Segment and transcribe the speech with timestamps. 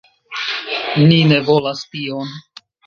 [1.11, 2.37] Ni ne volas tion!"